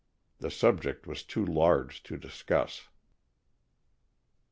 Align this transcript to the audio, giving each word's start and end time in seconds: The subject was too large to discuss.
The 0.39 0.49
subject 0.49 1.05
was 1.05 1.21
too 1.21 1.45
large 1.45 2.01
to 2.05 2.17
discuss. 2.17 2.87